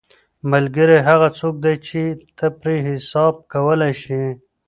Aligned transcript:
ملګری 0.51 0.97
هغه 1.07 1.27
څوک 1.39 1.55
دی 1.63 1.75
چې 1.87 2.01
ته 2.37 2.47
پرې 2.59 2.75
حساب 2.87 3.33
کولی 3.53 3.93
شې. 4.01 4.23